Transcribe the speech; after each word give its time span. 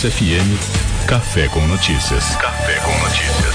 Vox 0.00 0.14
FM, 0.14 1.06
Café 1.06 1.46
com 1.48 1.60
Notícias. 1.66 2.34
Café 2.36 2.80
com 2.80 2.90
Notícias. 3.04 3.54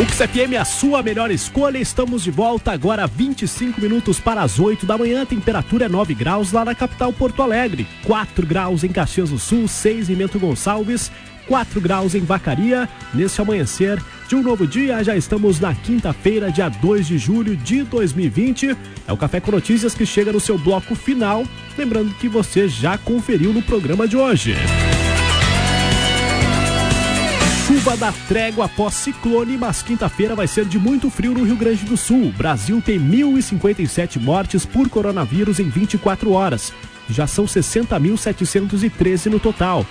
O 0.00 0.04
XFM 0.10 0.54
é 0.54 0.58
a 0.58 0.64
sua 0.64 1.02
melhor 1.02 1.30
escolha. 1.30 1.76
Estamos 1.76 2.22
de 2.22 2.30
volta 2.30 2.72
agora, 2.72 3.06
25 3.06 3.80
minutos 3.82 4.18
para 4.18 4.40
as 4.40 4.58
8 4.58 4.86
da 4.86 4.96
manhã. 4.96 5.26
Temperatura 5.26 5.86
é 5.86 5.88
9 5.88 6.14
graus 6.14 6.50
lá 6.50 6.64
na 6.64 6.74
capital 6.74 7.12
Porto 7.12 7.42
Alegre, 7.42 7.86
4 8.04 8.46
graus 8.46 8.82
em 8.82 8.88
Caxias 8.88 9.28
do 9.28 9.38
Sul, 9.38 9.68
6 9.68 10.08
em 10.08 10.14
Bento 10.14 10.38
Gonçalves, 10.38 11.12
4 11.46 11.80
graus 11.82 12.14
em 12.14 12.20
Vacaria. 12.20 12.88
Nesse 13.12 13.42
amanhecer 13.42 14.02
de 14.32 14.36
um 14.36 14.42
novo 14.42 14.66
dia, 14.66 15.04
já 15.04 15.14
estamos 15.14 15.60
na 15.60 15.74
quinta-feira, 15.74 16.50
dia 16.50 16.66
2 16.66 17.06
de 17.06 17.18
julho 17.18 17.54
de 17.54 17.82
2020. 17.82 18.74
É 19.06 19.12
o 19.12 19.16
Café 19.16 19.40
com 19.40 19.50
Notícias 19.50 19.92
que 19.92 20.06
chega 20.06 20.32
no 20.32 20.40
seu 20.40 20.56
bloco 20.56 20.94
final. 20.94 21.44
Lembrando 21.76 22.14
que 22.14 22.30
você 22.30 22.66
já 22.66 22.96
conferiu 22.96 23.52
no 23.52 23.60
programa 23.60 24.08
de 24.08 24.16
hoje. 24.16 24.54
Chuva 27.66 27.94
da 27.94 28.10
trégua 28.26 28.64
após 28.64 28.94
ciclone, 28.94 29.58
mas 29.58 29.82
quinta-feira 29.82 30.34
vai 30.34 30.46
ser 30.46 30.64
de 30.64 30.78
muito 30.78 31.10
frio 31.10 31.34
no 31.34 31.44
Rio 31.44 31.56
Grande 31.56 31.84
do 31.84 31.98
Sul. 31.98 32.28
O 32.28 32.32
Brasil 32.32 32.80
tem 32.80 32.98
1.057 32.98 34.18
mortes 34.18 34.64
por 34.64 34.88
coronavírus 34.88 35.60
em 35.60 35.68
24 35.68 36.32
horas. 36.32 36.72
Já 37.10 37.26
são 37.26 37.44
60.713 37.44 39.26
no 39.26 39.38
total. 39.38 39.84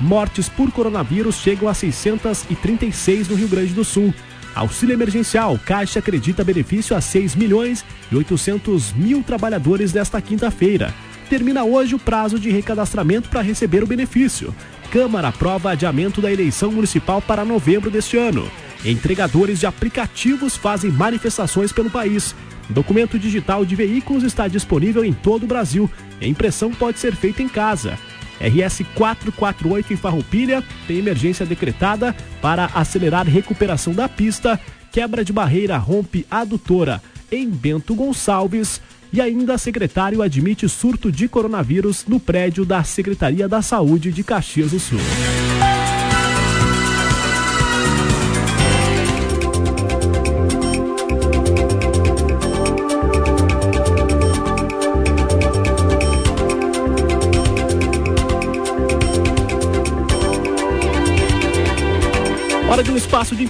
Mortes 0.00 0.48
por 0.48 0.70
coronavírus 0.70 1.36
chegam 1.36 1.68
a 1.68 1.74
636 1.74 3.28
no 3.28 3.34
Rio 3.34 3.48
Grande 3.48 3.72
do 3.72 3.84
Sul. 3.84 4.12
Auxílio 4.54 4.94
emergencial, 4.94 5.58
Caixa 5.64 5.98
acredita 5.98 6.44
benefício 6.44 6.96
a 6.96 7.00
6 7.00 7.34
milhões 7.34 7.84
e 8.10 8.16
800 8.16 8.92
mil 8.92 9.22
trabalhadores 9.22 9.92
nesta 9.92 10.20
quinta-feira. 10.20 10.94
Termina 11.28 11.64
hoje 11.64 11.94
o 11.94 11.98
prazo 11.98 12.38
de 12.38 12.50
recadastramento 12.50 13.28
para 13.28 13.40
receber 13.40 13.82
o 13.82 13.86
benefício. 13.86 14.54
Câmara 14.90 15.28
aprova 15.28 15.72
adiamento 15.72 16.20
da 16.20 16.32
eleição 16.32 16.70
municipal 16.70 17.20
para 17.20 17.44
novembro 17.44 17.90
deste 17.90 18.16
ano. 18.16 18.48
Entregadores 18.84 19.60
de 19.60 19.66
aplicativos 19.66 20.56
fazem 20.56 20.90
manifestações 20.90 21.72
pelo 21.72 21.90
país. 21.90 22.34
Documento 22.68 23.18
digital 23.18 23.64
de 23.64 23.74
veículos 23.74 24.22
está 24.22 24.46
disponível 24.46 25.04
em 25.04 25.12
todo 25.12 25.44
o 25.44 25.46
Brasil. 25.46 25.90
A 26.20 26.26
impressão 26.26 26.70
pode 26.70 26.98
ser 26.98 27.14
feita 27.14 27.42
em 27.42 27.48
casa. 27.48 27.98
RS 28.40 28.82
448 28.94 29.92
em 29.92 29.96
Farroupilha 29.96 30.62
tem 30.86 30.98
emergência 30.98 31.46
decretada 31.46 32.14
para 32.40 32.66
acelerar 32.66 33.26
recuperação 33.26 33.92
da 33.92 34.08
pista. 34.08 34.60
Quebra 34.92 35.24
de 35.24 35.32
barreira 35.32 35.76
rompe 35.76 36.26
adutora 36.30 37.02
em 37.30 37.48
Bento 37.48 37.94
Gonçalves. 37.94 38.80
E 39.12 39.20
ainda, 39.20 39.56
secretário 39.56 40.20
admite 40.20 40.68
surto 40.68 41.10
de 41.10 41.28
coronavírus 41.28 42.04
no 42.06 42.18
prédio 42.18 42.64
da 42.64 42.82
Secretaria 42.82 43.48
da 43.48 43.62
Saúde 43.62 44.12
de 44.12 44.22
Caxias 44.22 44.72
do 44.72 44.80
Sul. 44.80 44.98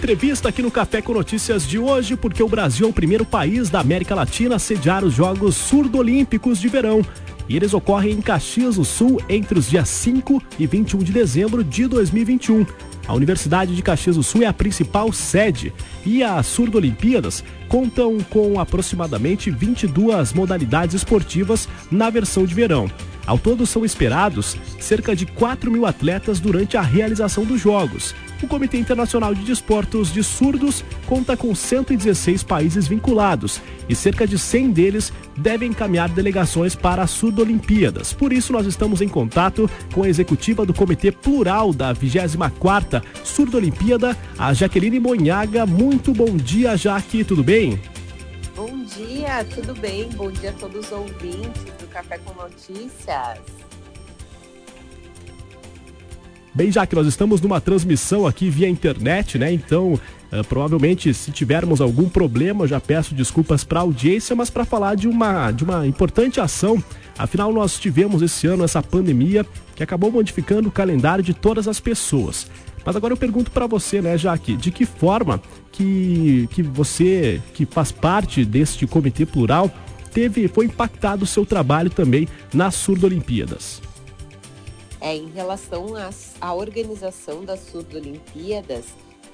Entrevista 0.07 0.51
aqui 0.51 0.63
no 0.63 0.71
Café 0.71 1.03
com 1.03 1.13
Notícias 1.13 1.67
de 1.67 1.81
hoje, 1.81 2.17
porque 2.17 2.41
o 2.41 2.47
Brasil 2.47 2.87
é 2.87 2.89
o 2.89 2.93
primeiro 2.93 3.25
país 3.25 3.69
da 3.69 3.81
América 3.81 4.15
Latina 4.15 4.55
a 4.55 4.59
sediar 4.59 5.05
os 5.05 5.13
Jogos 5.13 5.57
Surdo-Olímpicos 5.57 6.61
de 6.61 6.69
Verão. 6.69 7.05
E 7.49 7.57
eles 7.57 7.75
ocorrem 7.75 8.13
em 8.13 8.23
Caxias 8.23 8.77
do 8.77 8.85
Sul 8.85 9.21
entre 9.29 9.59
os 9.59 9.69
dias 9.69 9.89
5 9.89 10.41
e 10.61 10.65
21 10.65 11.01
de 11.01 11.11
dezembro 11.11 11.65
de 11.65 11.89
2021. 11.89 12.65
A 13.09 13.15
Universidade 13.15 13.75
de 13.75 13.83
Caxias 13.83 14.15
do 14.15 14.23
Sul 14.23 14.45
é 14.45 14.47
a 14.47 14.53
principal 14.53 15.13
sede 15.13 15.73
e 16.05 16.23
as 16.23 16.47
Surdo-Olimpíadas 16.47 17.43
contam 17.69 18.19
com 18.31 18.61
aproximadamente 18.61 19.51
22 19.51 20.33
modalidades 20.33 20.95
esportivas 20.95 21.69
na 21.91 22.11
versão 22.11 22.47
de 22.47 22.55
verão. 22.55 22.89
Ao 23.27 23.37
todo 23.37 23.67
são 23.67 23.85
esperados 23.85 24.57
cerca 24.79 25.17
de 25.17 25.27
4 25.27 25.69
mil 25.69 25.85
atletas 25.85 26.39
durante 26.39 26.77
a 26.77 26.81
realização 26.81 27.45
dos 27.45 27.61
Jogos. 27.61 28.15
O 28.43 28.47
Comitê 28.47 28.77
Internacional 28.77 29.35
de 29.35 29.43
Desportos 29.43 30.13
de 30.13 30.23
Surdos 30.23 30.85
conta 31.07 31.37
com 31.37 31.55
116 31.55 32.43
países 32.43 32.87
vinculados 32.87 33.63
e 33.89 33.95
cerca 33.95 34.27
de 34.27 34.39
100 34.39 34.71
deles 34.73 35.13
devem 35.37 35.71
encaminhar 35.71 36.09
delegações 36.11 36.75
para 36.75 37.03
as 37.03 37.11
Surdo-Olimpíadas. 37.11 38.13
Por 38.13 38.33
isso, 38.33 38.53
nós 38.53 38.67
estamos 38.67 39.01
em 39.01 39.09
contato 39.09 39.71
com 39.95 40.03
a 40.03 40.09
executiva 40.09 40.67
do 40.67 40.75
Comitê 40.75 41.11
Plural 41.11 41.73
da 41.73 41.95
24ª 41.95 43.03
Surdo-Olimpíada, 43.25 44.17
a 44.39 44.53
Jaqueline 44.53 45.01
Monhaga. 45.01 45.65
Muito 45.65 46.13
bom 46.13 46.37
dia, 46.37 46.77
Jaque, 46.77 47.25
tudo 47.25 47.43
bem? 47.43 47.81
Bom 48.55 48.85
dia, 48.85 49.45
tudo 49.55 49.75
bem? 49.75 50.09
Bom 50.11 50.31
dia 50.31 50.51
a 50.51 50.53
todos 50.55 50.87
os 50.87 50.93
ouvintes 50.93 51.65
do 51.79 51.87
Café 51.89 52.19
com 52.19 52.35
Notícias. 52.35 53.66
Bem, 56.57 56.73
já 56.73 56.87
que 56.87 56.97
nós 56.97 57.07
estamos 57.07 57.43
numa 57.43 57.61
transmissão 57.61 58.27
aqui 58.27 58.49
via 58.49 58.67
internet, 58.67 59.37
né? 59.37 59.53
Então, 59.53 59.93
uh, 59.93 60.45
provavelmente, 60.49 61.13
se 61.13 61.31
tivermos 61.31 61.83
algum 61.83 62.09
problema, 62.09 62.67
já 62.67 62.81
peço 62.81 63.15
desculpas 63.15 63.63
para 63.63 63.81
a 63.81 63.83
audiência, 63.83 64.35
mas 64.35 64.49
para 64.49 64.65
falar 64.65 64.95
de 64.95 65.07
uma, 65.07 65.53
de 65.53 65.65
uma 65.65 65.87
importante 65.87 66.41
ação. 66.41 66.83
Afinal, 67.19 67.53
nós 67.53 67.79
tivemos 67.79 68.23
esse 68.23 68.47
ano 68.47 68.65
essa 68.65 68.83
pandemia 68.83 69.45
que 69.75 69.83
acabou 69.83 70.11
modificando 70.11 70.71
o 70.71 70.73
calendário 70.73 71.23
de 71.23 71.35
todas 71.35 71.69
as 71.69 71.79
pessoas. 71.79 72.47
Mas 72.87 72.97
agora 72.97 73.13
eu 73.13 73.19
pergunto 73.19 73.51
para 73.51 73.67
você, 73.67 74.01
né, 74.01 74.17
Jaque, 74.17 74.57
de 74.57 74.71
que 74.71 74.87
forma 74.87 75.43
que, 75.71 76.49
que 76.53 76.63
você, 76.63 77.39
que 77.53 77.67
faz 77.67 77.93
parte 77.93 78.47
deste 78.47 78.87
comitê 78.87 79.27
plural, 79.27 79.71
teve, 80.11 80.49
foi 80.49 80.65
impactado 80.65 81.25
o 81.25 81.27
seu 81.27 81.45
trabalho 81.45 81.91
também 81.91 82.27
nas 82.55 82.77
Surdo-Olimpíadas? 82.77 83.83
É, 85.01 85.15
em 85.15 85.29
relação 85.29 85.89
à 86.41 86.55
organização 86.55 87.45
das 87.45 87.61
Surdo-Olimpíadas, 87.61 88.87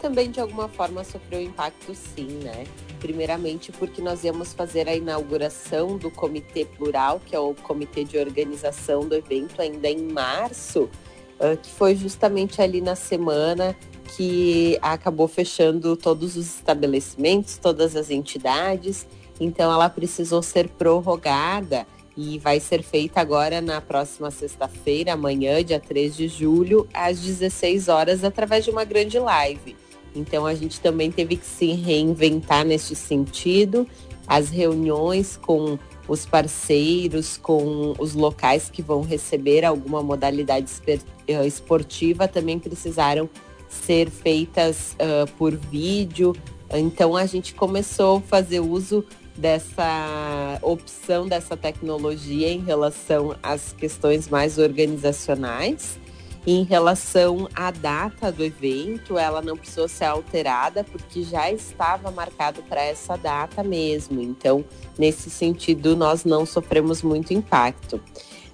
também 0.03 0.31
de 0.31 0.41
alguma 0.41 0.69
forma 0.69 1.05
sofreu 1.05 1.41
impacto 1.41 1.95
sim, 1.95 2.27
né? 2.43 2.65
Primeiramente 2.99 3.71
porque 3.71 4.03
nós 4.03 4.25
íamos 4.25 4.53
fazer 4.53 4.89
a 4.89 4.97
inauguração 4.97 5.97
do 5.97 6.11
Comitê 6.11 6.65
Plural, 6.65 7.21
que 7.25 7.37
é 7.37 7.39
o 7.39 7.55
comitê 7.55 8.03
de 8.03 8.19
organização 8.19 9.07
do 9.07 9.15
evento, 9.15 9.63
ainda 9.63 9.89
em 9.89 10.03
março, 10.03 10.91
uh, 11.39 11.57
que 11.57 11.71
foi 11.71 11.95
justamente 11.95 12.61
ali 12.61 12.81
na 12.81 12.97
semana 12.97 13.77
que 14.17 14.77
acabou 14.83 15.29
fechando 15.29 15.97
todos 15.97 16.37
os 16.37 16.57
estabelecimentos, 16.57 17.57
todas 17.57 17.95
as 17.95 18.11
entidades, 18.11 19.07
então 19.41 19.73
ela 19.73 19.89
precisou 19.89 20.43
ser 20.43 20.69
prorrogada 20.69 21.87
e 22.17 22.39
vai 22.39 22.61
ser 22.61 22.83
feita 22.83 23.21
agora 23.21 23.61
na 23.61 23.81
próxima 23.81 24.31
sexta-feira, 24.31 25.15
amanhã, 25.15 25.63
dia 25.65 25.81
3 25.81 26.17
de 26.17 26.29
julho, 26.29 26.87
às 26.93 27.21
16 27.21 27.89
horas, 27.89 28.25
através 28.25 28.65
de 28.65 28.71
uma 28.71 28.85
grande 28.85 29.19
live. 29.19 29.77
Então 30.15 30.47
a 30.47 30.55
gente 30.55 30.81
também 30.81 31.11
teve 31.11 31.37
que 31.37 31.47
se 31.47 31.73
reinventar 31.73 32.65
neste 32.65 32.95
sentido. 32.95 33.87
As 34.27 34.51
reuniões 34.51 35.37
com 35.37 35.79
os 36.07 36.27
parceiros, 36.27 37.37
com 37.37 37.95
os 37.99 38.15
locais 38.15 38.69
que 38.71 38.83
vão 38.83 39.03
receber 39.03 39.65
alguma 39.65 40.03
modalidade 40.03 40.71
eh, 40.87 41.47
esportiva 41.47 42.29
também 42.29 42.59
precisaram 42.59 43.29
ser 43.69 44.11
feitas 44.11 44.95
uh, 44.95 45.31
por 45.39 45.57
vídeo. 45.57 46.35
Então 46.71 47.17
a 47.17 47.25
gente 47.25 47.55
começou 47.55 48.19
a 48.19 48.21
fazer 48.21 48.61
uso 48.61 49.05
dessa 49.37 50.59
opção 50.61 51.27
dessa 51.27 51.57
tecnologia 51.57 52.53
em 52.53 52.61
relação 52.61 53.35
às 53.43 53.73
questões 53.73 54.29
mais 54.29 54.59
organizacionais. 54.59 55.99
Em 56.45 56.65
relação 56.65 57.49
à 57.55 57.71
data 57.71 58.33
do 58.33 58.43
evento, 58.43 59.17
ela 59.17 59.41
não 59.41 59.57
precisou 59.57 59.87
ser 59.87 60.07
alterada 60.07 60.83
porque 60.83 61.23
já 61.23 61.51
estava 61.53 62.11
marcado 62.11 62.63
para 62.65 62.83
essa 62.83 63.17
data 63.17 63.63
mesmo. 63.63 64.21
Então, 64.21 64.65
nesse 64.99 65.31
sentido, 65.31 65.97
nós 65.97 66.25
não 66.25 66.45
sofremos 66.45 67.01
muito 67.01 67.33
impacto. 67.33 67.97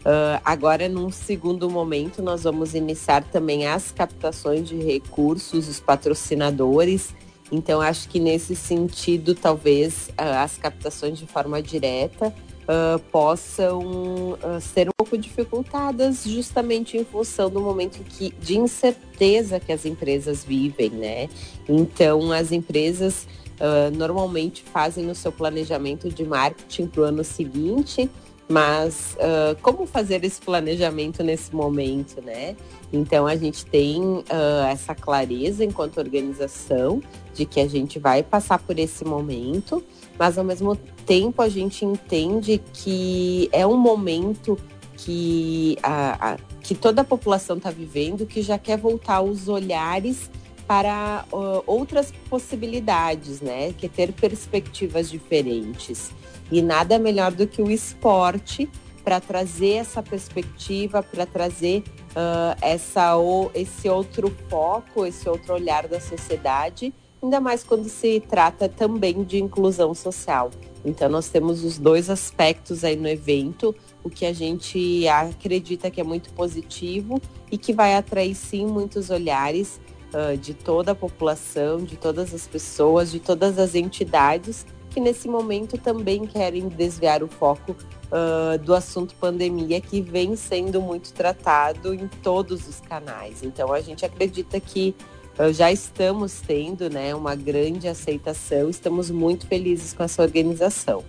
Uh, 0.00 0.40
agora, 0.44 0.86
num 0.86 1.10
segundo 1.10 1.68
momento, 1.70 2.22
nós 2.22 2.44
vamos 2.44 2.74
iniciar 2.74 3.24
também 3.24 3.66
as 3.66 3.90
captações 3.90 4.68
de 4.68 4.76
recursos, 4.76 5.66
os 5.66 5.80
patrocinadores 5.80 7.14
então, 7.50 7.80
acho 7.80 8.08
que 8.08 8.20
nesse 8.20 8.54
sentido, 8.54 9.34
talvez 9.34 10.10
as 10.16 10.58
captações 10.58 11.18
de 11.18 11.26
forma 11.26 11.62
direta 11.62 12.28
uh, 12.28 12.98
possam 13.10 14.32
uh, 14.32 14.60
ser 14.60 14.88
um 14.88 14.92
pouco 14.96 15.16
dificultadas, 15.16 16.24
justamente 16.24 16.96
em 16.96 17.04
função 17.04 17.48
do 17.48 17.60
momento 17.60 18.04
que, 18.04 18.30
de 18.40 18.58
incerteza 18.58 19.58
que 19.58 19.72
as 19.72 19.86
empresas 19.86 20.44
vivem, 20.44 20.90
né? 20.90 21.28
Então, 21.66 22.30
as 22.32 22.52
empresas 22.52 23.26
uh, 23.58 23.96
normalmente 23.96 24.62
fazem 24.62 25.10
o 25.10 25.14
seu 25.14 25.32
planejamento 25.32 26.10
de 26.10 26.24
marketing 26.24 26.86
para 26.86 27.00
o 27.00 27.04
ano 27.04 27.24
seguinte, 27.24 28.10
mas 28.48 29.16
uh, 29.16 29.60
como 29.60 29.86
fazer 29.86 30.24
esse 30.24 30.40
planejamento 30.40 31.22
nesse 31.22 31.54
momento, 31.54 32.22
né? 32.22 32.56
Então 32.92 33.26
a 33.26 33.36
gente 33.36 33.66
tem 33.66 34.00
uh, 34.02 34.24
essa 34.70 34.94
clareza 34.94 35.64
enquanto 35.64 35.98
organização 35.98 37.02
de 37.34 37.44
que 37.44 37.60
a 37.60 37.68
gente 37.68 37.98
vai 37.98 38.22
passar 38.22 38.58
por 38.58 38.78
esse 38.78 39.04
momento, 39.04 39.84
mas 40.18 40.38
ao 40.38 40.44
mesmo 40.44 40.74
tempo 41.04 41.42
a 41.42 41.48
gente 41.48 41.84
entende 41.84 42.60
que 42.72 43.50
é 43.52 43.66
um 43.66 43.76
momento 43.76 44.58
que, 44.96 45.76
a, 45.82 46.32
a 46.32 46.36
que 46.62 46.74
toda 46.74 47.02
a 47.02 47.04
população 47.04 47.58
está 47.58 47.70
vivendo, 47.70 48.26
que 48.26 48.40
já 48.40 48.58
quer 48.58 48.78
voltar 48.78 49.20
os 49.20 49.48
olhares 49.48 50.30
para 50.66 51.24
uh, 51.32 51.62
outras 51.66 52.12
possibilidades, 52.28 53.40
né? 53.40 53.72
Que 53.72 53.88
ter 53.88 54.12
perspectivas 54.12 55.10
diferentes. 55.10 56.12
E 56.50 56.62
nada 56.62 56.98
melhor 56.98 57.32
do 57.32 57.46
que 57.46 57.60
o 57.60 57.70
esporte 57.70 58.68
para 59.04 59.20
trazer 59.20 59.74
essa 59.74 60.02
perspectiva, 60.02 61.02
para 61.02 61.24
trazer 61.24 61.82
uh, 62.10 62.56
essa, 62.60 63.14
esse 63.54 63.88
outro 63.88 64.34
foco, 64.50 65.06
esse 65.06 65.26
outro 65.28 65.54
olhar 65.54 65.88
da 65.88 65.98
sociedade, 65.98 66.92
ainda 67.22 67.40
mais 67.40 67.64
quando 67.64 67.88
se 67.88 68.20
trata 68.28 68.68
também 68.68 69.24
de 69.24 69.38
inclusão 69.38 69.94
social. 69.94 70.50
Então 70.84 71.08
nós 71.08 71.28
temos 71.28 71.64
os 71.64 71.78
dois 71.78 72.10
aspectos 72.10 72.84
aí 72.84 72.96
no 72.96 73.08
evento, 73.08 73.74
o 74.04 74.10
que 74.10 74.26
a 74.26 74.32
gente 74.32 75.08
acredita 75.08 75.90
que 75.90 76.00
é 76.00 76.04
muito 76.04 76.30
positivo 76.34 77.20
e 77.50 77.58
que 77.58 77.72
vai 77.72 77.94
atrair 77.94 78.34
sim 78.34 78.66
muitos 78.66 79.10
olhares 79.10 79.80
uh, 80.12 80.36
de 80.36 80.54
toda 80.54 80.92
a 80.92 80.94
população, 80.94 81.78
de 81.78 81.96
todas 81.96 82.34
as 82.34 82.46
pessoas, 82.46 83.10
de 83.10 83.20
todas 83.20 83.58
as 83.58 83.74
entidades 83.74 84.66
que 84.88 85.00
nesse 85.00 85.28
momento 85.28 85.78
também 85.78 86.26
querem 86.26 86.68
desviar 86.68 87.22
o 87.22 87.28
foco 87.28 87.72
uh, 87.72 88.58
do 88.58 88.74
assunto 88.74 89.14
pandemia, 89.14 89.80
que 89.80 90.00
vem 90.00 90.36
sendo 90.36 90.80
muito 90.80 91.12
tratado 91.12 91.94
em 91.94 92.08
todos 92.22 92.68
os 92.68 92.80
canais. 92.80 93.42
Então 93.42 93.72
a 93.72 93.80
gente 93.80 94.04
acredita 94.04 94.58
que 94.60 94.94
uh, 95.38 95.52
já 95.52 95.70
estamos 95.70 96.40
tendo 96.40 96.90
né, 96.90 97.14
uma 97.14 97.34
grande 97.34 97.88
aceitação, 97.88 98.68
estamos 98.68 99.10
muito 99.10 99.46
felizes 99.46 99.92
com 99.92 100.02
essa 100.02 100.22
organização. 100.22 101.04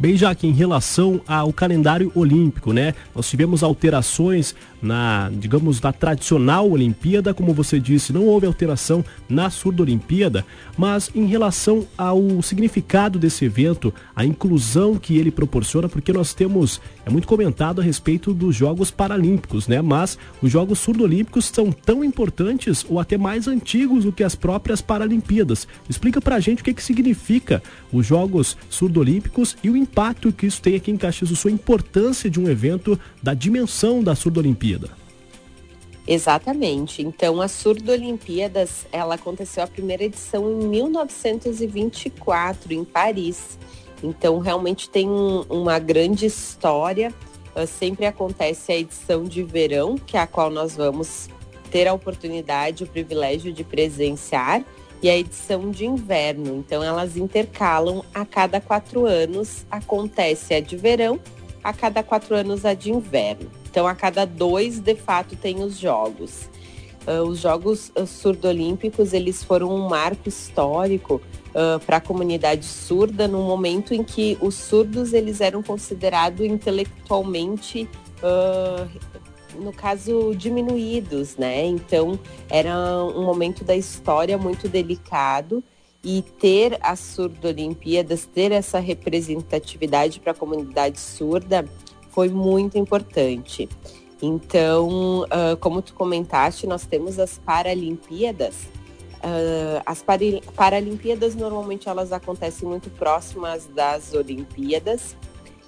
Bem, 0.00 0.16
já 0.16 0.32
que 0.32 0.46
em 0.46 0.52
relação 0.52 1.20
ao 1.26 1.52
calendário 1.52 2.12
olímpico, 2.14 2.72
né? 2.72 2.94
Nós 3.16 3.28
tivemos 3.28 3.64
alterações 3.64 4.54
na, 4.80 5.28
digamos, 5.34 5.80
na 5.80 5.92
tradicional 5.92 6.70
Olimpíada, 6.70 7.34
como 7.34 7.52
você 7.52 7.80
disse, 7.80 8.12
não 8.12 8.24
houve 8.24 8.46
alteração 8.46 9.04
na 9.28 9.50
Surdo 9.50 9.82
Olimpíada, 9.82 10.46
mas 10.76 11.10
em 11.14 11.26
relação 11.26 11.84
ao 11.96 12.40
significado 12.42 13.18
desse 13.18 13.44
evento, 13.44 13.92
a 14.14 14.24
inclusão 14.24 14.96
que 14.96 15.18
ele 15.18 15.32
proporciona, 15.32 15.88
porque 15.88 16.12
nós 16.12 16.32
temos, 16.32 16.80
é 17.04 17.10
muito 17.10 17.26
comentado 17.26 17.80
a 17.80 17.84
respeito 17.84 18.32
dos 18.32 18.54
Jogos 18.54 18.92
Paralímpicos, 18.92 19.66
né? 19.66 19.82
Mas 19.82 20.16
os 20.40 20.50
Jogos 20.50 20.78
Surdo-Olímpicos 20.78 21.46
são 21.46 21.72
tão 21.72 22.04
importantes 22.04 22.86
ou 22.88 23.00
até 23.00 23.18
mais 23.18 23.48
antigos 23.48 24.04
do 24.04 24.12
que 24.12 24.22
as 24.22 24.36
próprias 24.36 24.80
Paralimpíadas. 24.80 25.66
Explica 25.88 26.20
pra 26.20 26.38
gente 26.38 26.62
o 26.62 26.64
que, 26.64 26.72
que 26.72 26.82
significa 26.84 27.60
os 27.92 28.06
Jogos 28.06 28.56
Surdo-Olímpicos 28.70 29.56
e 29.62 29.70
o 29.70 29.76
impacto 29.88 30.32
que 30.32 30.46
isso 30.46 30.60
tem 30.60 30.76
aqui 30.76 30.90
em 30.90 30.96
Caxias 30.96 31.30
do 31.30 31.36
Sul, 31.36 31.50
a 31.50 31.54
importância 31.54 32.30
de 32.30 32.38
um 32.38 32.48
evento 32.48 32.98
da 33.22 33.34
dimensão 33.34 34.02
da 34.02 34.14
Surdo 34.14 34.38
Olimpíada. 34.38 34.90
Exatamente. 36.06 37.02
Então, 37.02 37.40
a 37.40 37.48
Surdo 37.48 37.92
Olimpíadas, 37.92 38.86
ela 38.92 39.16
aconteceu 39.16 39.62
a 39.62 39.66
primeira 39.66 40.04
edição 40.04 40.50
em 40.50 40.68
1924 40.68 42.72
em 42.72 42.84
Paris. 42.84 43.58
Então, 44.02 44.38
realmente 44.38 44.88
tem 44.88 45.08
um, 45.08 45.42
uma 45.50 45.78
grande 45.78 46.26
história. 46.26 47.12
Uh, 47.54 47.66
sempre 47.66 48.06
acontece 48.06 48.72
a 48.72 48.76
edição 48.76 49.24
de 49.24 49.42
verão, 49.42 49.98
que 49.98 50.16
é 50.16 50.20
a 50.20 50.26
qual 50.26 50.48
nós 50.48 50.76
vamos 50.76 51.28
ter 51.70 51.86
a 51.86 51.92
oportunidade, 51.92 52.84
o 52.84 52.86
privilégio 52.86 53.52
de 53.52 53.64
presenciar 53.64 54.64
e 55.02 55.08
a 55.08 55.16
edição 55.16 55.70
de 55.70 55.86
inverno. 55.86 56.56
Então, 56.56 56.82
elas 56.82 57.16
intercalam 57.16 58.04
a 58.12 58.24
cada 58.24 58.60
quatro 58.60 59.06
anos. 59.06 59.66
Acontece 59.70 60.54
a 60.54 60.60
de 60.60 60.76
verão, 60.76 61.20
a 61.62 61.72
cada 61.72 62.02
quatro 62.02 62.34
anos 62.34 62.64
a 62.64 62.74
de 62.74 62.90
inverno. 62.90 63.50
Então, 63.70 63.86
a 63.86 63.94
cada 63.94 64.24
dois, 64.24 64.80
de 64.80 64.94
fato, 64.94 65.36
tem 65.36 65.62
os 65.62 65.78
jogos. 65.78 66.48
Uh, 67.06 67.22
os 67.22 67.40
Jogos 67.40 67.90
uh, 67.96 68.06
Surdo-Olímpicos, 68.06 69.14
eles 69.14 69.42
foram 69.42 69.74
um 69.74 69.88
marco 69.88 70.28
histórico 70.28 71.22
uh, 71.48 71.80
para 71.86 71.96
a 71.96 72.00
comunidade 72.00 72.66
surda 72.66 73.26
no 73.26 73.42
momento 73.44 73.94
em 73.94 74.04
que 74.04 74.36
os 74.42 74.54
surdos 74.54 75.14
eles 75.14 75.40
eram 75.40 75.62
considerados 75.62 76.44
intelectualmente 76.44 77.88
no 79.58 79.72
caso, 79.72 80.34
diminuídos, 80.34 81.36
né? 81.36 81.66
Então, 81.66 82.18
era 82.48 82.76
um 83.04 83.24
momento 83.24 83.64
da 83.64 83.76
história 83.76 84.38
muito 84.38 84.68
delicado 84.68 85.62
e 86.02 86.22
ter 86.22 86.78
as 86.80 87.00
surdo-olimpíadas, 87.00 88.24
ter 88.24 88.52
essa 88.52 88.78
representatividade 88.78 90.20
para 90.20 90.32
a 90.32 90.34
comunidade 90.34 91.00
surda 91.00 91.64
foi 92.10 92.28
muito 92.28 92.78
importante. 92.78 93.68
Então, 94.20 95.22
uh, 95.22 95.56
como 95.60 95.80
tu 95.80 95.94
comentaste, 95.94 96.66
nós 96.66 96.84
temos 96.84 97.18
as 97.18 97.38
Paralimpíadas. 97.38 98.66
Uh, 99.18 99.82
as 99.84 100.04
Paralimpíadas 100.54 101.34
normalmente 101.34 101.88
elas 101.88 102.12
acontecem 102.12 102.68
muito 102.68 102.90
próximas 102.90 103.66
das 103.66 104.14
Olimpíadas 104.14 105.16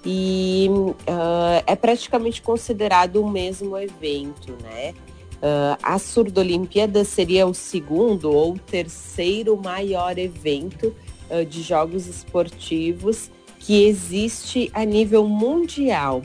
e 0.05 0.67
uh, 0.69 1.63
é 1.67 1.75
praticamente 1.75 2.41
considerado 2.41 3.21
o 3.21 3.29
mesmo 3.29 3.77
evento, 3.77 4.55
né? 4.61 4.93
Uh, 5.37 5.77
a 5.81 5.97
Surdo-Olimpíada 5.97 7.03
seria 7.03 7.47
o 7.47 7.53
segundo 7.53 8.31
ou 8.31 8.57
terceiro 8.57 9.57
maior 9.57 10.17
evento 10.17 10.95
uh, 11.29 11.45
de 11.45 11.63
jogos 11.63 12.07
esportivos 12.07 13.31
que 13.59 13.85
existe 13.85 14.69
a 14.73 14.83
nível 14.85 15.27
mundial. 15.27 16.23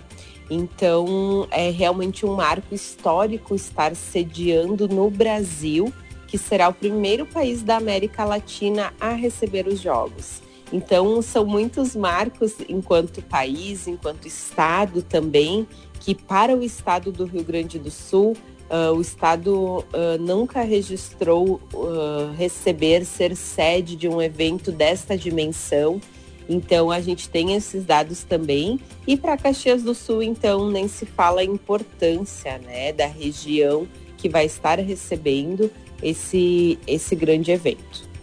Então, 0.50 1.46
é 1.50 1.70
realmente 1.70 2.24
um 2.24 2.34
marco 2.34 2.74
histórico 2.74 3.54
estar 3.54 3.96
sediando 3.96 4.86
no 4.86 5.10
Brasil, 5.10 5.92
que 6.28 6.38
será 6.38 6.68
o 6.68 6.74
primeiro 6.74 7.26
país 7.26 7.62
da 7.62 7.76
América 7.76 8.24
Latina 8.24 8.92
a 9.00 9.10
receber 9.12 9.66
os 9.66 9.80
Jogos. 9.80 10.45
Então, 10.72 11.22
são 11.22 11.46
muitos 11.46 11.94
marcos 11.94 12.54
enquanto 12.68 13.22
país, 13.22 13.86
enquanto 13.86 14.26
estado 14.26 15.00
também, 15.02 15.66
que 16.00 16.14
para 16.14 16.56
o 16.56 16.62
estado 16.62 17.12
do 17.12 17.24
Rio 17.24 17.44
Grande 17.44 17.78
do 17.78 17.90
Sul, 17.90 18.36
uh, 18.68 18.92
o 18.94 19.00
estado 19.00 19.78
uh, 19.78 20.18
nunca 20.20 20.62
registrou 20.62 21.60
uh, 21.72 22.32
receber, 22.36 23.04
ser 23.04 23.36
sede 23.36 23.94
de 23.94 24.08
um 24.08 24.20
evento 24.20 24.72
desta 24.72 25.16
dimensão. 25.16 26.00
Então, 26.48 26.90
a 26.90 27.00
gente 27.00 27.28
tem 27.28 27.54
esses 27.54 27.84
dados 27.84 28.22
também. 28.24 28.80
E 29.06 29.16
para 29.16 29.36
Caxias 29.36 29.82
do 29.82 29.94
Sul, 29.94 30.22
então, 30.22 30.70
nem 30.70 30.88
se 30.88 31.06
fala 31.06 31.40
a 31.40 31.44
importância 31.44 32.58
né, 32.58 32.92
da 32.92 33.06
região 33.06 33.86
que 34.16 34.28
vai 34.28 34.46
estar 34.46 34.78
recebendo 34.78 35.70
esse, 36.02 36.78
esse 36.86 37.14
grande 37.14 37.50
evento. 37.50 38.15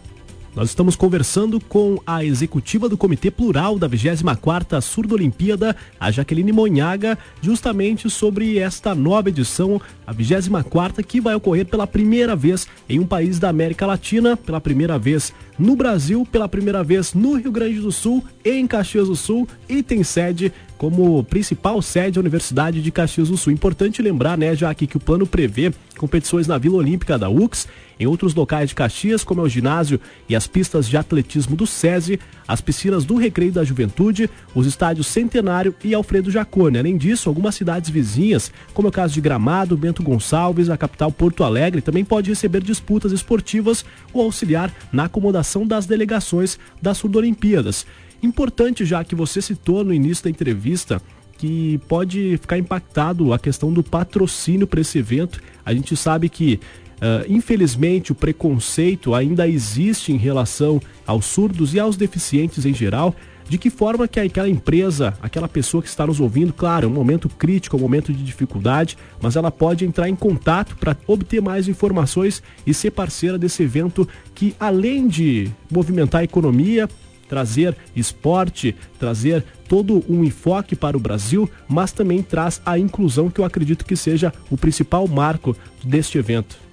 Nós 0.54 0.68
estamos 0.68 0.94
conversando 0.94 1.58
com 1.58 2.00
a 2.06 2.24
executiva 2.24 2.88
do 2.88 2.96
Comitê 2.96 3.28
Plural 3.28 3.76
da 3.76 3.88
24ª 3.88 4.80
Surdo 4.80 5.16
Olimpíada, 5.16 5.74
a 5.98 6.12
Jaqueline 6.12 6.52
Monhaga, 6.52 7.18
justamente 7.42 8.08
sobre 8.08 8.58
esta 8.58 8.94
nova 8.94 9.30
edição, 9.30 9.80
a 10.06 10.14
24ª, 10.14 11.02
que 11.02 11.20
vai 11.20 11.34
ocorrer 11.34 11.66
pela 11.66 11.88
primeira 11.88 12.36
vez 12.36 12.68
em 12.88 13.00
um 13.00 13.06
país 13.06 13.40
da 13.40 13.48
América 13.48 13.84
Latina, 13.84 14.36
pela 14.36 14.60
primeira 14.60 14.96
vez 14.96 15.32
no 15.58 15.74
Brasil, 15.74 16.24
pela 16.30 16.48
primeira 16.48 16.84
vez 16.84 17.14
no 17.14 17.34
Rio 17.34 17.50
Grande 17.50 17.80
do 17.80 17.90
Sul, 17.90 18.22
em 18.44 18.64
Caxias 18.64 19.08
do 19.08 19.16
Sul 19.16 19.48
e 19.68 19.82
tem 19.82 20.04
sede 20.04 20.52
como 20.84 21.24
principal 21.24 21.80
sede 21.80 22.18
a 22.18 22.20
Universidade 22.20 22.82
de 22.82 22.90
Caxias 22.90 23.30
do 23.30 23.38
Sul. 23.38 23.54
Importante 23.54 24.02
lembrar, 24.02 24.36
né, 24.36 24.54
já 24.54 24.68
aqui 24.68 24.86
que 24.86 24.98
o 24.98 25.00
plano 25.00 25.26
prevê 25.26 25.72
competições 25.96 26.46
na 26.46 26.58
Vila 26.58 26.76
Olímpica 26.76 27.16
da 27.18 27.30
UX, 27.30 27.66
em 27.98 28.06
outros 28.06 28.34
locais 28.34 28.68
de 28.68 28.74
Caxias, 28.74 29.24
como 29.24 29.40
é 29.40 29.44
o 29.44 29.48
ginásio 29.48 29.98
e 30.28 30.36
as 30.36 30.46
pistas 30.46 30.86
de 30.86 30.98
atletismo 30.98 31.56
do 31.56 31.66
SESI, 31.66 32.20
as 32.46 32.60
piscinas 32.60 33.06
do 33.06 33.16
Recreio 33.16 33.52
da 33.52 33.64
Juventude, 33.64 34.28
os 34.54 34.66
estádios 34.66 35.06
Centenário 35.06 35.74
e 35.82 35.94
Alfredo 35.94 36.30
Jacone. 36.30 36.76
Além 36.76 36.98
disso, 36.98 37.30
algumas 37.30 37.54
cidades 37.54 37.88
vizinhas, 37.88 38.52
como 38.74 38.88
é 38.88 38.90
o 38.90 38.92
caso 38.92 39.14
de 39.14 39.22
Gramado, 39.22 39.78
Bento 39.78 40.02
Gonçalves, 40.02 40.68
a 40.68 40.76
capital 40.76 41.10
Porto 41.10 41.44
Alegre, 41.44 41.80
também 41.80 42.04
pode 42.04 42.28
receber 42.28 42.62
disputas 42.62 43.10
esportivas 43.10 43.86
ou 44.12 44.20
auxiliar 44.20 44.70
na 44.92 45.04
acomodação 45.04 45.66
das 45.66 45.86
delegações 45.86 46.58
das 46.82 46.98
Surdo-Olimpíadas. 46.98 47.86
Importante 48.22 48.84
já 48.84 49.04
que 49.04 49.14
você 49.14 49.42
citou 49.42 49.84
no 49.84 49.92
início 49.92 50.24
da 50.24 50.30
entrevista 50.30 51.00
que 51.36 51.78
pode 51.88 52.38
ficar 52.38 52.58
impactado 52.58 53.32
a 53.32 53.38
questão 53.38 53.72
do 53.72 53.82
patrocínio 53.82 54.66
para 54.66 54.80
esse 54.80 54.98
evento. 54.98 55.42
A 55.64 55.74
gente 55.74 55.96
sabe 55.96 56.28
que 56.28 56.60
Uh, 56.94 57.26
infelizmente, 57.28 58.12
o 58.12 58.14
preconceito 58.14 59.14
ainda 59.14 59.46
existe 59.48 60.12
em 60.12 60.16
relação 60.16 60.80
aos 61.04 61.26
surdos 61.26 61.74
e 61.74 61.80
aos 61.80 61.96
deficientes 61.96 62.64
em 62.64 62.72
geral. 62.72 63.14
De 63.46 63.58
que 63.58 63.68
forma 63.68 64.08
que 64.08 64.18
aquela 64.18 64.48
empresa, 64.48 65.12
aquela 65.20 65.46
pessoa 65.46 65.82
que 65.82 65.88
está 65.88 66.06
nos 66.06 66.18
ouvindo, 66.18 66.50
claro, 66.50 66.86
é 66.86 66.88
um 66.88 66.94
momento 66.94 67.28
crítico, 67.28 67.76
é 67.76 67.78
um 67.78 67.82
momento 67.82 68.10
de 68.10 68.24
dificuldade, 68.24 68.96
mas 69.20 69.36
ela 69.36 69.50
pode 69.50 69.84
entrar 69.84 70.08
em 70.08 70.16
contato 70.16 70.76
para 70.76 70.96
obter 71.06 71.42
mais 71.42 71.68
informações 71.68 72.42
e 72.66 72.72
ser 72.72 72.92
parceira 72.92 73.36
desse 73.36 73.62
evento 73.62 74.08
que, 74.34 74.56
além 74.58 75.06
de 75.06 75.50
movimentar 75.70 76.22
a 76.22 76.24
economia, 76.24 76.88
trazer 77.26 77.76
esporte, 77.94 78.74
trazer 78.98 79.44
todo 79.68 80.04
um 80.08 80.22
enfoque 80.22 80.76
para 80.76 80.96
o 80.96 81.00
Brasil, 81.00 81.50
mas 81.68 81.92
também 81.92 82.22
traz 82.22 82.60
a 82.64 82.78
inclusão, 82.78 83.30
que 83.30 83.40
eu 83.40 83.44
acredito 83.44 83.84
que 83.84 83.96
seja 83.96 84.32
o 84.50 84.56
principal 84.56 85.06
marco 85.08 85.56
deste 85.82 86.18
evento. 86.18 86.64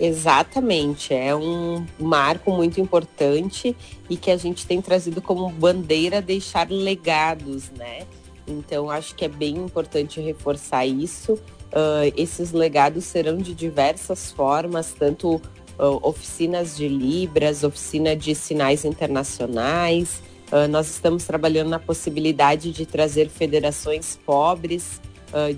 Exatamente, 0.00 1.14
é 1.14 1.34
um 1.34 1.86
marco 1.98 2.50
muito 2.50 2.80
importante 2.80 3.76
e 4.10 4.16
que 4.16 4.30
a 4.30 4.36
gente 4.36 4.66
tem 4.66 4.82
trazido 4.82 5.22
como 5.22 5.48
bandeira 5.48 6.20
deixar 6.20 6.68
legados, 6.70 7.70
né? 7.70 8.06
Então 8.46 8.90
acho 8.90 9.14
que 9.14 9.24
é 9.24 9.28
bem 9.28 9.56
importante 9.56 10.20
reforçar 10.20 10.84
isso. 10.84 11.34
Uh, 11.34 12.12
esses 12.16 12.52
legados 12.52 13.04
serão 13.04 13.36
de 13.36 13.54
diversas 13.54 14.32
formas, 14.32 14.92
tanto 14.92 15.40
oficinas 16.02 16.76
de 16.76 16.88
Libras, 16.88 17.64
oficina 17.64 18.14
de 18.14 18.34
sinais 18.34 18.84
internacionais. 18.84 20.22
Uh, 20.50 20.68
nós 20.68 20.90
estamos 20.90 21.24
trabalhando 21.24 21.70
na 21.70 21.78
possibilidade 21.78 22.72
de 22.72 22.84
trazer 22.86 23.28
federações 23.28 24.18
pobres 24.24 25.00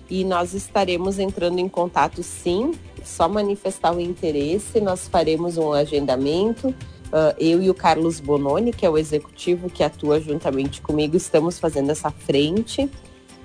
e 0.09 0.23
nós 0.23 0.53
estaremos 0.53 1.19
entrando 1.19 1.59
em 1.59 1.67
contato 1.67 2.23
sim, 2.23 2.71
só 3.03 3.27
manifestar 3.27 3.93
o 3.93 3.99
interesse, 3.99 4.79
nós 4.79 5.05
faremos 5.07 5.57
um 5.57 5.73
agendamento. 5.73 6.73
Uh, 7.07 7.31
eu 7.39 7.61
e 7.61 7.69
o 7.69 7.73
Carlos 7.73 8.19
Bononi, 8.19 8.73
que 8.73 8.85
é 8.85 8.89
o 8.89 8.97
executivo 8.97 9.69
que 9.69 9.81
atua 9.81 10.19
juntamente 10.19 10.81
comigo, 10.81 11.15
estamos 11.15 11.57
fazendo 11.57 11.89
essa 11.89 12.11
frente 12.11 12.89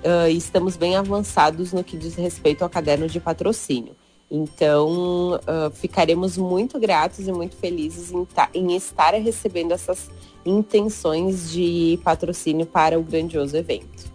uh, 0.03 0.29
estamos 0.29 0.77
bem 0.77 0.95
avançados 0.95 1.73
no 1.73 1.83
que 1.83 1.97
diz 1.97 2.15
respeito 2.15 2.63
ao 2.63 2.69
caderno 2.69 3.07
de 3.07 3.19
patrocínio. 3.19 3.95
Então, 4.29 5.35
uh, 5.35 5.71
ficaremos 5.73 6.37
muito 6.37 6.79
gratos 6.79 7.27
e 7.27 7.31
muito 7.31 7.55
felizes 7.55 8.11
em, 8.11 8.27
em 8.53 8.75
estar 8.75 9.13
recebendo 9.13 9.73
essas 9.73 10.09
intenções 10.45 11.51
de 11.51 11.99
patrocínio 12.03 12.65
para 12.65 12.99
o 12.99 13.03
grandioso 13.03 13.55
evento. 13.55 14.13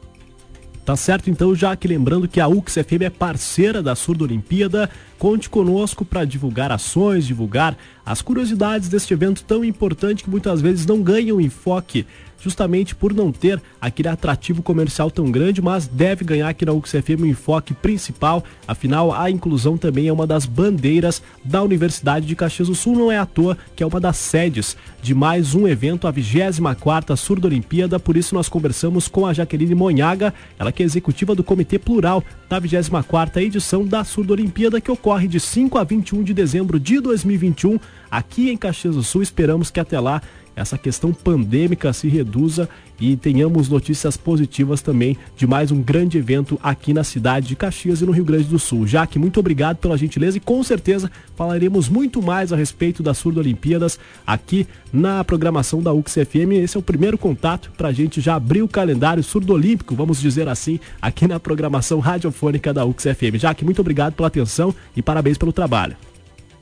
Tá 0.88 0.97
certo, 0.97 1.28
então, 1.28 1.54
já 1.54 1.76
que 1.76 1.87
lembrando 1.87 2.26
que 2.26 2.40
a 2.40 2.49
UXFM 2.49 3.02
é 3.04 3.11
parceira 3.11 3.83
da 3.83 3.95
Surdo 3.95 4.25
Olimpíada, 4.25 4.88
conte 5.18 5.50
conosco 5.50 6.02
para 6.02 6.25
divulgar 6.25 6.73
ações, 6.73 7.26
divulgar 7.26 7.76
as 8.09 8.23
curiosidades 8.23 8.88
deste 8.88 9.12
evento 9.12 9.45
tão 9.45 9.62
importante 9.62 10.25
que 10.25 10.31
muitas 10.31 10.62
vezes 10.62 10.87
não 10.87 11.03
ganha 11.03 11.35
o 11.35 11.43
enfoque 11.43 12.07
justamente 12.41 12.95
por 12.95 13.12
não 13.12 13.33
ter 13.33 13.61
aquele 13.81 14.09
atrativo 14.09 14.62
comercial 14.62 15.11
tão 15.11 15.31
grande, 15.31 15.61
mas 15.61 15.87
deve 15.87 16.25
ganhar 16.25 16.49
aqui 16.49 16.65
na 16.65 16.73
UXFM 16.73 17.23
um 17.23 17.27
enfoque 17.27 17.75
principal. 17.75 18.45
Afinal, 18.67 19.12
a 19.12 19.31
inclusão 19.31 19.77
também 19.77 20.09
é 20.09 20.12
uma 20.12 20.27
das 20.27 20.47
bandeiras 20.47 21.23
da 21.45 21.62
Universidade 21.62 22.27
de 22.27 22.37
Caxias 22.37 22.69
do 22.69 22.75
Sul. 22.75 22.97
Não 22.97 23.12
é 23.12 23.19
à 23.19 23.27
toa 23.27 23.59
que 23.75 23.83
é 23.83 23.87
uma 23.87 24.00
das 24.00 24.17
sedes 24.17 24.77
de 25.03 25.15
mais 25.15 25.55
um 25.55 25.67
evento, 25.67 26.07
a 26.07 26.12
24ª 26.12 27.17
Surdo 27.17 27.47
Olimpíada. 27.47 27.99
Por 27.99 28.17
isso 28.17 28.35
nós 28.35 28.49
conversamos 28.49 29.09
com 29.09 29.27
a 29.27 29.33
Jaqueline 29.33 29.75
Monhaga, 29.75 30.33
ela 30.59 30.73
que 30.73 30.83
é 30.83 30.87
executiva 30.87 31.35
do 31.35 31.45
Comitê 31.45 31.79
Plural 31.79 32.23
da 32.49 32.61
24ª 32.61 33.43
edição 33.43 33.85
da 33.85 34.05
Surdo 34.05 34.33
Olimpíada, 34.33 34.81
que 34.81 34.91
ocorre 34.91 35.29
de 35.29 35.41
5 35.41 35.77
a 35.77 35.85
21 35.85 36.23
de 36.23 36.33
dezembro 36.33 36.79
de 36.79 37.00
2021 37.00 37.79
aqui 38.11 38.50
em 38.50 38.57
Caxias 38.57 38.95
do 38.95 39.02
Sul. 39.02 39.23
Esperamos 39.23 39.71
que 39.71 39.81
até 39.81 39.99
lá 39.99 40.23
essa 40.59 40.76
questão 40.76 41.12
pandêmica 41.12 41.93
se 41.93 42.09
reduza 42.09 42.69
e 43.00 43.17
tenhamos 43.17 43.69
notícias 43.69 44.17
positivas 44.17 44.83
também 44.83 45.17
de 45.37 45.47
mais 45.47 45.71
um 45.71 45.81
grande 45.81 46.19
evento 46.19 46.59
aqui 46.61 46.93
na 46.93 47.05
cidade 47.05 47.47
de 47.47 47.55
Caxias 47.57 48.00
e 48.00 48.05
no 48.05 48.11
Rio 48.11 48.25
Grande 48.25 48.45
do 48.45 48.59
Sul. 48.59 48.87
Jaque, 48.87 49.21
muito 49.21 49.38
obrigado 49.38 49.76
pela 49.76 49.97
gentileza 49.97 50.37
e 50.37 50.40
com 50.40 50.62
certeza 50.64 51.11
falaremos 51.37 51.88
muito 51.88 52.21
mais 52.21 52.52
a 52.52 52.57
respeito 52.57 53.02
das 53.02 53.19
Surdo 53.19 53.38
Olimpíadas 53.38 54.00
aqui 54.26 54.67
na 54.93 55.23
programação 55.23 55.81
da 55.81 55.93
UXFM. 55.93 56.55
Esse 56.55 56.76
é 56.76 56.81
o 56.81 56.83
primeiro 56.83 57.17
contato 57.17 57.71
para 57.76 57.88
a 57.88 57.93
gente 57.93 58.21
já 58.21 58.35
abrir 58.35 58.62
o 58.62 58.69
calendário 58.69 59.23
surdo 59.23 59.52
olímpico, 59.52 59.95
vamos 59.95 60.21
dizer 60.21 60.49
assim, 60.49 60.81
aqui 61.00 61.28
na 61.28 61.38
programação 61.38 62.00
radiofônica 62.00 62.75
da 62.75 62.85
UXFM. 62.85 63.38
Jaque, 63.38 63.64
muito 63.64 63.81
obrigado 63.81 64.14
pela 64.14 64.26
atenção 64.26 64.75
e 64.97 65.02
parabéns 65.02 65.38
pelo 65.38 65.52
trabalho. 65.52 65.97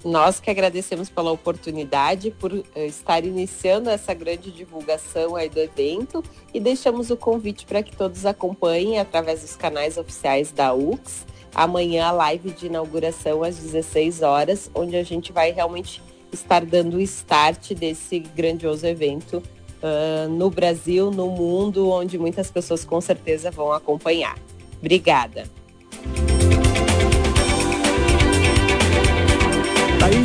Nós 0.06 0.38
que 0.38 0.48
agradecemos 0.48 1.10
pela 1.10 1.32
oportunidade, 1.32 2.30
por 2.30 2.52
uh, 2.52 2.64
estar 2.76 3.25
iniciando 3.25 3.90
essa 3.90 4.14
grande 4.14 4.52
divulgação 4.52 5.34
aí 5.34 5.48
do 5.48 5.58
evento 5.58 6.22
e 6.54 6.60
deixamos 6.60 7.10
o 7.10 7.16
convite 7.16 7.66
para 7.66 7.82
que 7.82 7.96
todos 7.96 8.25
acompanhem 8.25 9.00
através 9.00 9.40
dos 9.40 9.56
canais 9.56 9.98
oficiais 9.98 10.52
da 10.52 10.72
UX. 10.72 11.26
Amanhã 11.52 12.06
a 12.06 12.12
live 12.12 12.52
de 12.52 12.66
inauguração 12.66 13.42
às 13.42 13.56
16 13.56 14.22
horas, 14.22 14.70
onde 14.72 14.94
a 14.94 15.02
gente 15.02 15.32
vai 15.32 15.50
realmente 15.50 16.00
estar 16.32 16.64
dando 16.64 16.98
o 16.98 17.00
start 17.00 17.72
desse 17.72 18.20
grandioso 18.20 18.86
evento 18.86 19.42
uh, 19.82 20.28
no 20.28 20.48
Brasil, 20.50 21.10
no 21.10 21.30
mundo, 21.30 21.90
onde 21.90 22.16
muitas 22.16 22.48
pessoas 22.48 22.84
com 22.84 23.00
certeza 23.00 23.50
vão 23.50 23.72
acompanhar. 23.72 24.38
Obrigada. 24.78 25.50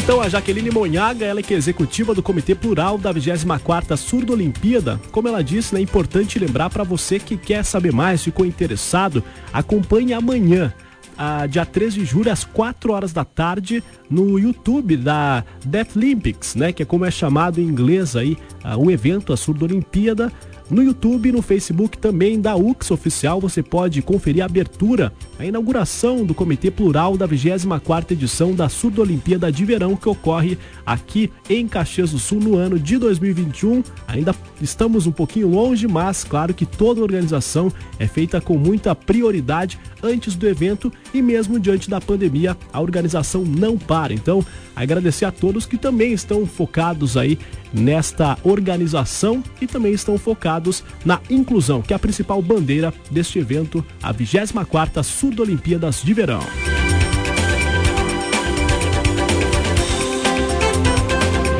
Então 0.03 0.19
a 0.19 0.27
Jaqueline 0.27 0.71
Monhaga, 0.71 1.25
ela 1.25 1.41
é 1.41 1.43
que 1.43 1.53
é 1.53 1.57
executiva 1.57 2.15
do 2.15 2.23
Comitê 2.23 2.55
Plural 2.55 2.97
da 2.97 3.13
24ª 3.13 3.95
Surdo 3.95 4.33
Olimpíada. 4.33 4.99
Como 5.11 5.27
ela 5.27 5.43
disse, 5.43 5.75
né, 5.75 5.79
é 5.79 5.83
importante 5.83 6.39
lembrar 6.39 6.71
para 6.71 6.83
você 6.83 7.19
que 7.19 7.37
quer 7.37 7.63
saber 7.63 7.93
mais, 7.93 8.23
ficou 8.23 8.43
interessado, 8.43 9.23
acompanhe 9.53 10.11
amanhã 10.11 10.73
a, 11.15 11.45
dia 11.45 11.63
13 11.67 11.99
de 11.99 12.05
julho, 12.05 12.31
às 12.31 12.43
4 12.43 12.91
horas 12.91 13.13
da 13.13 13.23
tarde, 13.23 13.83
no 14.09 14.39
YouTube 14.39 14.97
da 14.97 15.45
Deaflympics, 15.63 16.55
né? 16.55 16.73
Que 16.73 16.81
é 16.81 16.85
como 16.85 17.05
é 17.05 17.11
chamado 17.11 17.61
em 17.61 17.65
inglês 17.65 18.15
aí, 18.15 18.35
o 18.79 18.89
evento, 18.89 19.31
a 19.31 19.37
Surdo 19.37 19.65
Olimpíada. 19.65 20.31
No 20.67 20.81
YouTube 20.81 21.33
no 21.33 21.41
Facebook 21.41 21.97
também 21.97 22.39
da 22.39 22.55
UX 22.55 22.89
Oficial 22.91 23.41
você 23.41 23.61
pode 23.61 24.01
conferir 24.01 24.41
a 24.41 24.45
abertura, 24.45 25.13
a 25.41 25.45
inauguração 25.45 26.23
do 26.23 26.35
Comitê 26.35 26.69
Plural 26.69 27.17
da 27.17 27.27
24ª 27.27 28.11
edição 28.11 28.53
da 28.53 28.69
Surdo 28.69 29.01
Olimpíada 29.01 29.51
de 29.51 29.65
Verão 29.65 29.95
que 29.95 30.07
ocorre 30.07 30.55
aqui 30.85 31.31
em 31.49 31.67
Caxias 31.67 32.11
do 32.11 32.19
Sul 32.19 32.39
no 32.39 32.55
ano 32.55 32.77
de 32.77 32.95
2021. 32.99 33.83
Ainda 34.07 34.35
estamos 34.61 35.07
um 35.07 35.11
pouquinho 35.11 35.49
longe, 35.49 35.87
mas 35.87 36.23
claro 36.23 36.53
que 36.53 36.63
toda 36.63 37.01
a 37.01 37.03
organização 37.03 37.73
é 37.97 38.05
feita 38.05 38.39
com 38.39 38.55
muita 38.55 38.93
prioridade 38.93 39.79
antes 40.03 40.35
do 40.35 40.47
evento 40.47 40.93
e 41.11 41.23
mesmo 41.23 41.59
diante 41.59 41.89
da 41.89 41.99
pandemia, 41.99 42.55
a 42.71 42.79
organização 42.79 43.43
não 43.43 43.79
para. 43.79 44.13
Então, 44.13 44.45
agradecer 44.75 45.25
a 45.25 45.31
todos 45.31 45.65
que 45.65 45.77
também 45.77 46.13
estão 46.13 46.45
focados 46.45 47.17
aí 47.17 47.39
nesta 47.73 48.37
organização 48.43 49.43
e 49.59 49.67
também 49.67 49.93
estão 49.93 50.17
focados 50.17 50.83
na 51.05 51.19
inclusão, 51.29 51.81
que 51.81 51.93
é 51.93 51.95
a 51.95 51.99
principal 51.99 52.41
bandeira 52.41 52.93
deste 53.09 53.39
evento, 53.39 53.83
a 54.03 54.13
24ª 54.13 55.01
Surdo 55.31 55.43
Olimpíadas 55.43 56.01
de 56.03 56.13
Verão. 56.13 56.41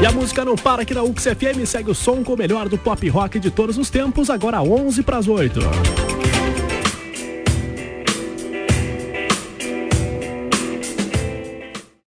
E 0.01 0.05
a 0.05 0.11
música 0.11 0.43
não 0.43 0.55
para 0.55 0.81
aqui 0.81 0.93
na 0.93 1.03
UX 1.03 1.23
FM, 1.23 1.65
segue 1.65 1.89
o 1.89 1.95
som 1.95 2.21
com 2.21 2.33
o 2.33 2.37
melhor 2.37 2.67
do 2.67 2.77
pop 2.77 3.07
rock 3.07 3.39
de 3.39 3.49
todos 3.49 3.77
os 3.77 3.89
tempos, 3.89 4.29
agora 4.29 4.61
11 4.61 5.03
para 5.03 5.17
as 5.19 5.27
8. 5.27 6.10